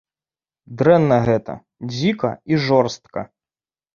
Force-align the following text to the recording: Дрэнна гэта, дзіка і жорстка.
Дрэнна 0.79 1.19
гэта, 1.27 1.53
дзіка 1.91 2.31
і 2.53 2.61
жорстка. 2.69 3.21